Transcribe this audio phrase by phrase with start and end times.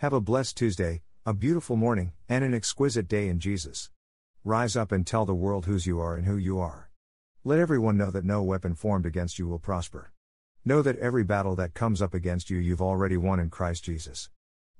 [0.00, 3.90] Have a blessed Tuesday, a beautiful morning, and an exquisite day in Jesus.
[4.44, 6.88] Rise up and tell the world whose you are and who you are.
[7.42, 10.12] Let everyone know that no weapon formed against you will prosper.
[10.64, 14.30] Know that every battle that comes up against you you've already won in Christ Jesus.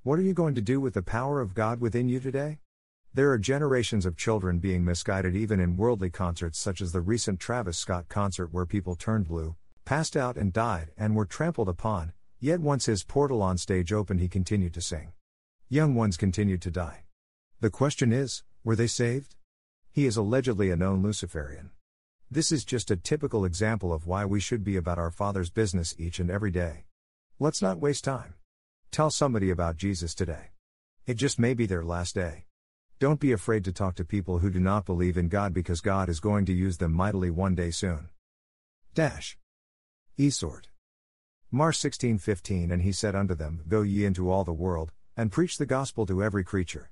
[0.05, 2.61] What are you going to do with the power of God within you today?
[3.13, 7.41] There are generations of children being misguided even in worldly concerts such as the recent
[7.41, 12.13] Travis Scott concert where people turned blue, passed out and died and were trampled upon,
[12.41, 15.13] yet once his portal on stage opened he continued to sing.
[15.69, 17.05] Young ones continued to die.
[17.61, 19.35] The question is, were they saved?
[19.91, 21.71] He is allegedly a known Luciferian.
[22.31, 25.95] This is just a typical example of why we should be about our Father's business
[25.99, 26.85] each and every day.
[27.41, 28.35] Let's not waste time.
[28.91, 30.51] Tell somebody about Jesus today.
[31.07, 32.45] It just may be their last day.
[33.01, 36.09] Don't be afraid to talk to people who do not believe in God because God
[36.09, 38.11] is going to use them mightily one day soon.
[38.95, 39.37] Dash.
[40.19, 40.68] Esort.
[41.51, 45.57] Mark 16:15 And he said unto them, Go ye into all the world, and preach
[45.57, 46.91] the gospel to every creature.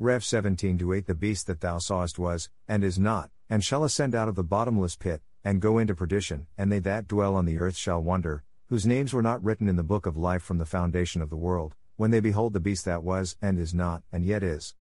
[0.00, 4.16] Rev 17 8 The beast that thou sawest was, and is not, and shall ascend
[4.16, 7.60] out of the bottomless pit, and go into perdition, and they that dwell on the
[7.60, 10.66] earth shall wonder, whose names were not written in the book of life from the
[10.66, 14.24] foundation of the world, when they behold the beast that was, and is not, and
[14.24, 14.74] yet is.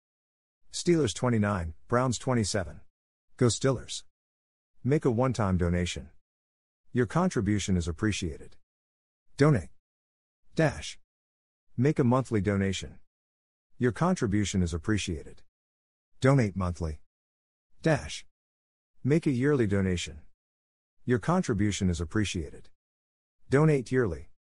[0.73, 2.81] Steelers 29, Browns 27.
[3.37, 4.05] Go Stillers.
[4.83, 6.09] Make a one time donation.
[6.93, 8.55] Your contribution is appreciated.
[9.37, 9.69] Donate.
[10.55, 10.97] Dash.
[11.77, 12.95] Make a monthly donation.
[13.77, 15.43] Your contribution is appreciated.
[16.19, 17.01] Donate monthly.
[17.83, 18.25] Dash.
[19.03, 20.21] Make a yearly donation.
[21.05, 22.69] Your contribution is appreciated.
[23.47, 24.29] Donate yearly.